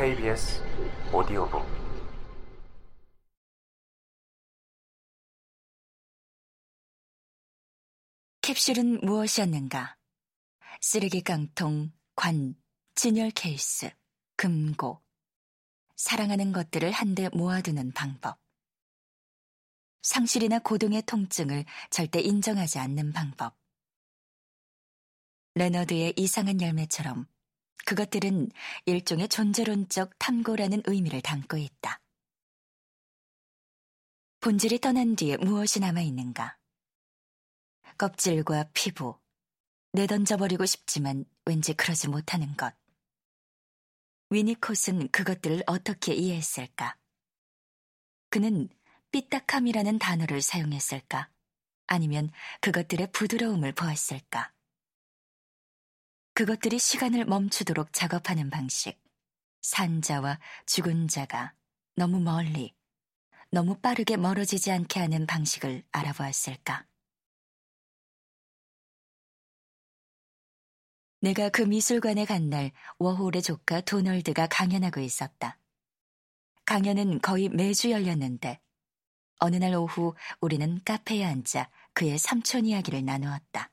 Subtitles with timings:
[0.00, 0.62] KBS
[1.12, 1.62] 오디오북
[8.40, 9.98] 캡슐은 무엇이었는가?
[10.80, 12.54] 쓰레기 깡통, 관,
[12.94, 13.90] 진열 케이스,
[14.36, 15.02] 금고.
[15.96, 18.40] 사랑하는 것들을 한데 모아두는 방법.
[20.00, 23.54] 상실이나 고동의 통증을 절대 인정하지 않는 방법.
[25.56, 27.26] 레너드의 이상한 열매처럼
[27.86, 28.50] 그것들은
[28.86, 32.00] 일종의 존재론적 탐고라는 의미를 담고 있다.
[34.40, 36.56] 본질이 떠난 뒤에 무엇이 남아있는가?
[37.98, 39.18] 껍질과 피부,
[39.92, 42.74] 내던져버리고 싶지만 왠지 그러지 못하는 것.
[44.30, 46.96] 위니콧은 그것들을 어떻게 이해했을까?
[48.30, 48.68] 그는
[49.10, 51.28] 삐딱함이라는 단어를 사용했을까?
[51.88, 54.52] 아니면 그것들의 부드러움을 보았을까?
[56.40, 58.98] 그것들이 시간을 멈추도록 작업하는 방식,
[59.60, 61.52] 산자와 죽은 자가
[61.96, 62.74] 너무 멀리,
[63.50, 66.86] 너무 빠르게 멀어지지 않게 하는 방식을 알아보았을까?
[71.20, 75.58] 내가 그 미술관에 간 날 워홀의 조카 도널드가 강연하고 있었다.
[76.64, 78.62] 강연은 거의 매주 열렸는데
[79.40, 83.70] 어느 날 오후 우리는 카페에 앉아 그의 삼촌 이야기를 나누었다.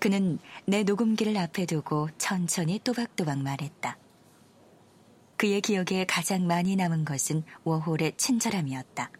[0.00, 3.98] 그는 내 녹음기를 앞에 두고 천천히 또박또박 말했다.
[5.36, 9.10] 그의 기억에 가장 많이 남은 것은 워홀의 친절함이었다.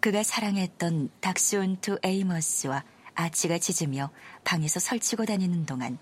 [0.00, 4.10] 그가 사랑했던 닥스온투 에이머스와 아치가 짖으며
[4.44, 5.98] 방에서 설치고 다니는 동안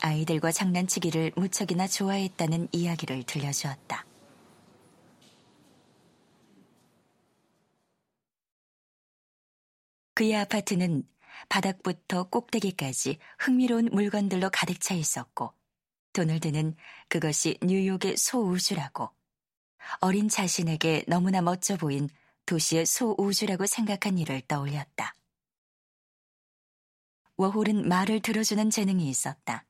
[0.00, 4.06] 아이들과 장난치기를 무척이나 좋아했다는 이야기를 들려주었다.
[10.14, 11.02] 그의 아파트는
[11.48, 15.52] 바닥부터 꼭대기까지 흥미로운 물건들로 가득 차 있었고,
[16.12, 16.76] 도널드는
[17.08, 19.10] 그것이 뉴욕의 소우주라고,
[20.00, 22.08] 어린 자신에게 너무나 멋져 보인
[22.46, 25.14] 도시의 소우주라고 생각한 일을 떠올렸다.
[27.36, 29.64] 워홀은 말을 들어주는 재능이 있었다.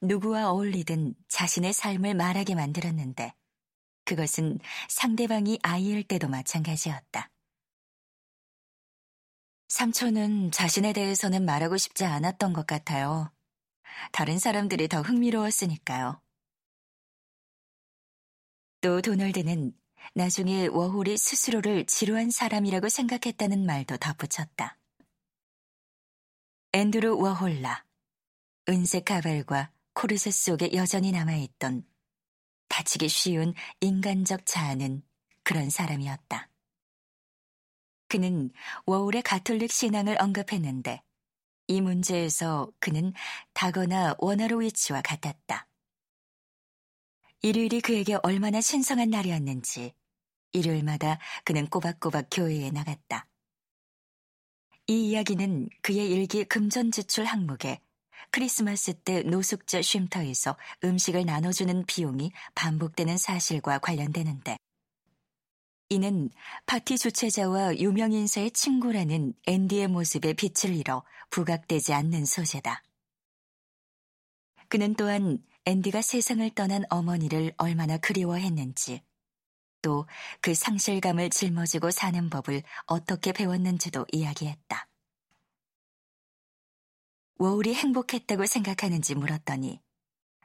[0.00, 3.34] 누구와 어울리든 자신의 삶을 말하게 만들었는데,
[4.04, 7.27] 그것은 상대방이 아이일 때도 마찬가지였다.
[9.68, 13.30] 삼촌은 자신에 대해서는 말하고 싶지 않았던 것 같아요.
[14.12, 16.20] 다른 사람들이 더 흥미로웠으니까요.
[18.80, 19.72] 또 도널드는
[20.14, 24.78] 나중에 워홀이 스스로를 지루한 사람이라고 생각했다는 말도 덧붙였다.
[26.72, 27.84] 앤드루 워홀라,
[28.68, 31.84] 은색 가발과 코르셋 속에 여전히 남아있던
[32.68, 35.02] 다치기 쉬운 인간적 자아는
[35.42, 36.48] 그런 사람이었다.
[38.08, 38.50] 그는
[38.86, 41.02] 워홀의 가톨릭 신앙을 언급했는데
[41.68, 43.12] 이 문제에서 그는
[43.52, 45.68] 다거나 원아로위치와 같았다.
[47.42, 49.94] 일요일이 그에게 얼마나 신성한 날이었는지
[50.52, 53.26] 일요일마다 그는 꼬박꼬박 교회에 나갔다.
[54.86, 57.80] 이 이야기는 그의 일기 금전 지출 항목에
[58.30, 64.56] 크리스마스 때 노숙자 쉼터에서 음식을 나눠주는 비용이 반복되는 사실과 관련되는데
[65.90, 66.30] 이는
[66.66, 72.82] 파티 주최자와 유명 인사의 친구라는 앤디의 모습에 빛을 잃어 부각되지 않는 소재다.
[74.68, 79.02] 그는 또한 앤디가 세상을 떠난 어머니를 얼마나 그리워했는지,
[79.80, 80.06] 또
[80.42, 84.88] 그 상실감을 짊어지고 사는 법을 어떻게 배웠는지도 이야기했다.
[87.38, 89.80] 워울이 행복했다고 생각하는지 물었더니,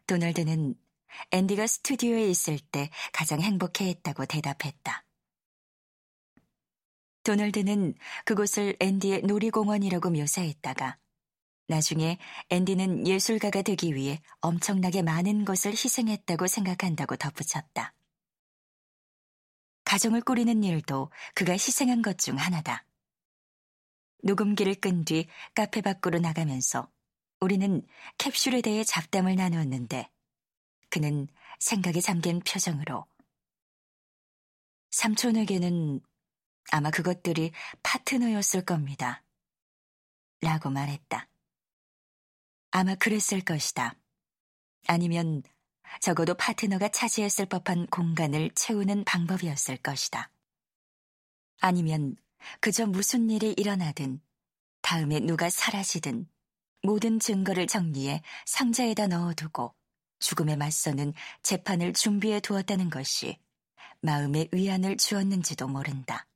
[0.07, 0.75] 도널드는
[1.31, 5.03] 앤디가 스튜디오에 있을 때 가장 행복해했다고 대답했다.
[7.23, 7.95] 도널드는
[8.25, 10.97] 그곳을 앤디의 놀이공원이라고 묘사했다가
[11.67, 12.17] 나중에
[12.49, 17.93] 앤디는 예술가가 되기 위해 엄청나게 많은 것을 희생했다고 생각한다고 덧붙였다.
[19.85, 22.85] 가정을 꾸리는 일도 그가 희생한 것 중 하나다.
[24.23, 26.89] 녹음기를 끈 뒤 카페 밖으로 나가면서
[27.39, 27.85] 우리는
[28.17, 30.09] 캡슐에 대해 잡담을 나누었는데
[30.89, 31.27] 그는
[31.59, 33.05] 생각에 잠긴 표정으로
[34.91, 35.99] 삼촌에게는
[36.71, 37.51] 아마 그것들이
[37.83, 39.23] 파트너였을 겁니다.
[40.41, 41.27] 라고 말했다.
[42.71, 43.95] 아마 그랬을 것이다.
[44.87, 45.43] 아니면
[46.01, 50.31] 적어도 파트너가 차지했을 법한 공간을 채우는 방법이었을 것이다.
[51.61, 52.15] 아니면
[52.59, 54.21] 그저 무슨 일이 일어나든
[54.81, 56.27] 다음에 누가 사라지든
[56.81, 59.73] 모든 증거를 정리해 상자에다 넣어두고
[60.19, 63.39] 죽음에 맞서는 재판을 준비해 두었다는 것이
[64.01, 66.27] 마음의 위안을 주었는지도 모른다.